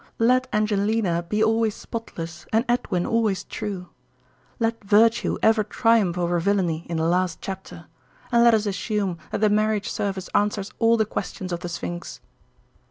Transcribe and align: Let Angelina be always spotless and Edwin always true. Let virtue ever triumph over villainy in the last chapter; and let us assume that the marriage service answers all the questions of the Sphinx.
Let 0.17 0.47
Angelina 0.51 1.21
be 1.21 1.43
always 1.43 1.75
spotless 1.75 2.47
and 2.51 2.65
Edwin 2.67 3.05
always 3.05 3.43
true. 3.43 3.89
Let 4.59 4.83
virtue 4.83 5.37
ever 5.43 5.63
triumph 5.63 6.17
over 6.17 6.39
villainy 6.39 6.87
in 6.89 6.97
the 6.97 7.05
last 7.05 7.37
chapter; 7.39 7.85
and 8.31 8.43
let 8.43 8.55
us 8.55 8.65
assume 8.65 9.19
that 9.29 9.41
the 9.41 9.49
marriage 9.51 9.91
service 9.91 10.27
answers 10.33 10.71
all 10.79 10.97
the 10.97 11.05
questions 11.05 11.53
of 11.53 11.59
the 11.59 11.69
Sphinx. 11.69 12.19